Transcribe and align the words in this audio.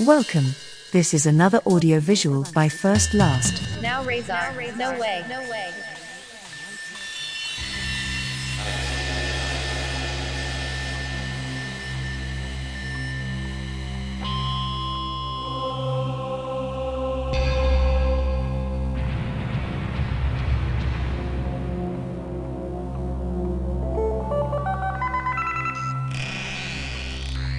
Welcome. 0.00 0.54
This 0.92 1.14
is 1.14 1.24
another 1.24 1.62
audio 1.64 2.00
visual 2.00 2.44
by 2.52 2.68
First 2.68 3.14
Last. 3.14 3.80
Now 3.80 4.04
Razor. 4.04 4.52
No 4.76 4.90
way. 5.00 5.24
No 5.26 5.40
way. 5.48 5.72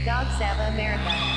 Dog 0.06 0.28
Sava 0.38 0.72
America. 0.72 1.37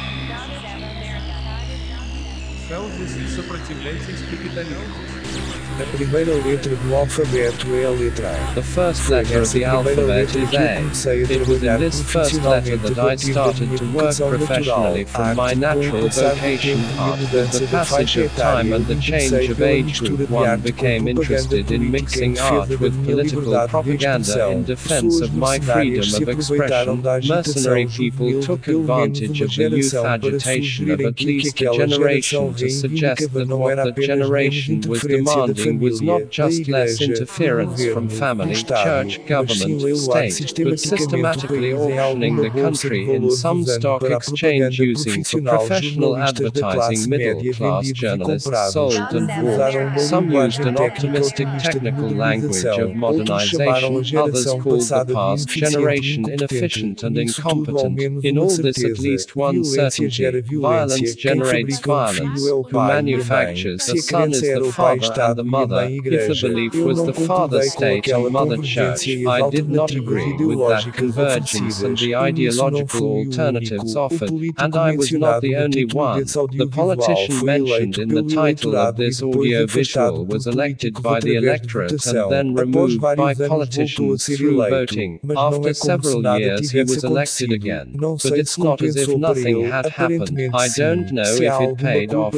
Letra 6.44 6.76
do 6.76 6.94
alfabeto 6.94 7.74
é 7.74 7.84
a 7.86 7.90
letra 7.90 8.28
A. 8.28 8.54
The 8.54 8.62
first 8.62 9.08
letter 9.08 9.40
of 9.40 9.50
the 9.50 9.64
alphabet 9.64 10.28
is 10.36 10.52
A. 10.52 11.32
It 11.32 11.48
was 11.48 11.62
in 11.62 11.78
this 11.78 12.02
first 12.02 12.34
letter 12.42 12.76
that 12.76 12.98
I 12.98 13.16
started 13.16 13.78
to 13.78 13.84
work 13.92 14.14
professionally 14.14 15.04
from 15.06 15.36
my 15.36 15.54
natural 15.54 16.08
vocation 16.10 16.78
art. 16.98 17.18
With 17.18 17.58
the 17.58 17.66
passage 17.70 18.18
of 18.18 18.36
time 18.36 18.74
and 18.74 18.86
the 18.86 18.96
change 19.00 19.48
of 19.48 19.62
age 19.62 20.00
group, 20.00 20.28
one 20.28 20.60
became 20.60 21.08
interested 21.08 21.70
in 21.70 21.90
mixing 21.90 22.38
art 22.38 22.68
with 22.68 22.94
political 23.06 23.66
propaganda 23.68 24.50
in 24.50 24.64
defense 24.64 25.20
of 25.22 25.34
my 25.34 25.58
freedom 25.58 26.22
of 26.22 26.28
expression. 26.28 27.02
Mercenary 27.26 27.86
people 27.86 28.42
took 28.42 28.68
advantage 28.68 29.40
of 29.40 29.54
the 29.56 29.70
youth 29.70 29.94
agitation 29.94 30.90
of 30.90 31.00
at 31.00 31.20
least 31.20 31.58
a 31.62 31.72
generation 31.72 32.52
to 32.60 32.70
suggest 32.70 33.32
that 33.32 33.48
what 33.48 33.76
the 33.76 33.92
generation 34.10 34.80
was 34.82 35.02
demanding 35.02 35.80
was 35.80 36.00
not 36.02 36.30
just 36.30 36.68
less 36.68 37.00
interference 37.00 37.84
from 37.94 38.08
family, 38.08 38.54
church, 38.54 39.24
government, 39.26 39.80
state, 39.98 40.64
but 40.64 40.78
systematically 40.78 41.72
auctioning 41.72 42.36
the 42.36 42.50
country 42.50 43.00
in 43.14 43.30
some 43.30 43.64
stock 43.64 44.02
exchange 44.02 44.78
using 44.78 45.24
for 45.24 45.40
professional 45.42 46.16
advertising 46.16 47.10
middle 47.10 47.52
class 47.52 47.90
journalists 47.92 48.72
sold 48.72 48.94
and 49.18 49.26
bought. 49.28 50.00
Some 50.00 50.30
used 50.30 50.60
an 50.60 50.76
optimistic 50.76 51.48
technical 51.58 52.10
language 52.10 52.64
of 52.64 52.94
modernization, 52.94 54.18
others 54.18 54.46
called 54.62 54.88
the 54.88 55.14
past 55.14 55.48
generation 55.48 56.30
inefficient 56.30 57.02
and 57.02 57.16
incompetent. 57.18 58.24
In 58.24 58.38
all 58.38 58.54
this 58.56 58.82
at 58.84 58.98
least 58.98 59.36
one 59.36 59.64
certainty, 59.64 60.40
violence 60.40 61.14
generates 61.14 61.78
violence. 61.80 62.49
Who 62.50 62.64
manufactures 62.72 63.86
the 63.86 63.98
son 63.98 64.32
is 64.32 64.40
the 64.40 64.72
father 64.74 65.22
and 65.22 65.36
the 65.36 65.44
mother. 65.44 65.86
If 65.88 66.28
the 66.28 66.48
belief 66.48 66.74
was 66.74 67.04
the 67.06 67.12
father 67.12 67.62
state 67.62 68.08
and 68.08 68.32
mother 68.32 68.58
church, 68.58 69.08
I 69.08 69.48
did 69.50 69.68
not 69.68 69.92
agree 69.92 70.32
with 70.34 70.58
that 70.58 70.92
convergence 70.92 71.80
and 71.82 71.96
the 71.96 72.16
ideological 72.16 73.06
alternatives 73.18 73.94
offered, 73.94 74.30
and 74.58 74.76
I 74.76 74.96
was 74.96 75.12
not 75.12 75.42
the 75.42 75.54
only 75.56 75.84
one. 75.84 76.24
The 76.24 76.68
politician 76.70 77.44
mentioned 77.44 77.98
in 77.98 78.08
the 78.08 78.24
title 78.24 78.76
of 78.76 78.96
this 78.96 79.22
audiovisual 79.22 80.26
was 80.26 80.46
elected 80.46 81.00
by 81.02 81.20
the 81.20 81.36
electorate 81.36 82.04
and 82.06 82.32
then 82.32 82.54
removed 82.54 83.00
by 83.00 83.34
politicians 83.34 84.26
through 84.26 84.56
voting. 84.68 85.20
After 85.36 85.72
several 85.74 86.20
years 86.38 86.72
he 86.72 86.80
was 86.80 87.04
elected 87.04 87.52
again, 87.52 87.96
but 87.98 88.32
it's 88.42 88.58
not 88.58 88.82
as 88.82 88.96
if 88.96 89.16
nothing 89.16 89.66
had 89.66 89.86
happened. 89.86 90.50
I 90.54 90.68
don't 90.76 91.12
know 91.12 91.22
if 91.22 91.60
it 91.60 91.78
paid 91.78 92.12
off. 92.14 92.34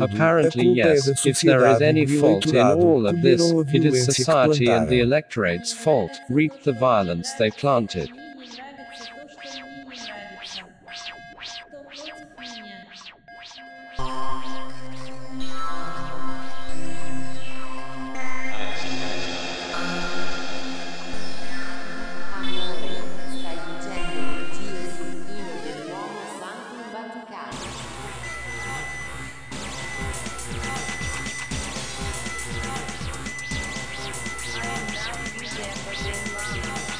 Apparently 0.00 0.68
yes. 0.68 1.26
If 1.26 1.40
there 1.40 1.66
is 1.66 1.80
any 1.80 2.06
fault 2.06 2.46
in 2.46 2.56
all 2.56 3.06
of 3.06 3.22
this, 3.22 3.40
it 3.72 3.84
is 3.84 4.04
society 4.04 4.68
and 4.68 4.88
the 4.88 5.00
electorate's 5.00 5.72
fault. 5.72 6.18
Reap 6.28 6.62
the 6.62 6.72
violence 6.72 7.32
they 7.34 7.50
planted. 7.50 8.10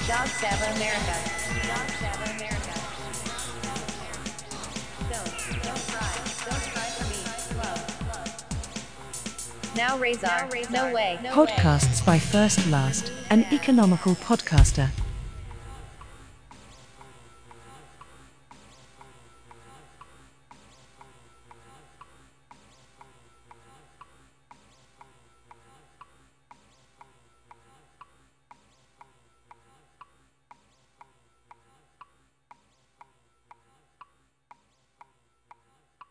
Dog 0.08 0.26
Sava 0.26 0.64
America. 0.74 1.14
Dog 1.68 1.88
Sava 2.00 2.24
America. 2.34 2.74
Don't. 5.08 5.32
Don't 5.62 5.84
cry. 5.86 6.14
Don't 6.48 6.64
cry 6.72 6.88
for 6.96 7.06
me. 7.08 7.20
Love. 7.56 7.80
Now 9.76 9.96
Razor. 9.98 10.48
No 10.70 10.92
way. 10.92 11.18
No 11.22 11.34
way. 11.36 11.46
Podcasts 11.46 12.04
by 12.04 12.18
First 12.18 12.66
Last, 12.66 13.12
an 13.30 13.46
economical 13.52 14.16
podcaster. 14.16 14.90